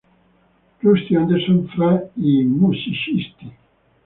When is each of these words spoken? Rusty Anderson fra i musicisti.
Rusty 0.81 1.13
Anderson 1.15 1.67
fra 1.67 2.01
i 2.15 2.41
musicisti. 2.43 3.47